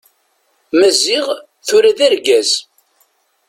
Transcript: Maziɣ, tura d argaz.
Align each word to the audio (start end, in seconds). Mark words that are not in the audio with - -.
Maziɣ, 0.77 1.25
tura 1.67 1.91
d 1.97 1.99
argaz. 2.07 2.51